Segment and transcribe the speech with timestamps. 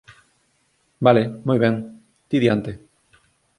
[1.05, 1.75] Vale, moi ben.
[2.29, 2.71] Ti diante.